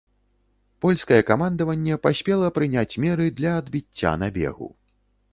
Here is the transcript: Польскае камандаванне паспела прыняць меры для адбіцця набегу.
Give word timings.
Польскае 0.83 1.17
камандаванне 1.31 1.97
паспела 2.05 2.47
прыняць 2.55 2.99
меры 3.03 3.27
для 3.41 3.51
адбіцця 3.61 4.15
набегу. 4.23 4.71